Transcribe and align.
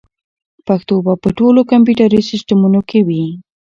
پښتو 0.67 0.95
به 1.05 1.13
په 1.23 1.29
ټولو 1.37 1.59
کمپیوټري 1.71 2.21
سیسټمونو 2.31 2.79
کې 2.89 2.99
وي. 3.07 3.25